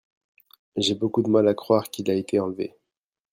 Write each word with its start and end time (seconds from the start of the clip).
J'ai 0.77 0.95
beaucoup 0.95 1.21
de 1.21 1.29
mal 1.29 1.47
à 1.47 1.53
coire 1.53 1.91
qu'il 1.91 2.09
a 2.09 2.15
été 2.15 2.39
enlevé. 2.39 2.75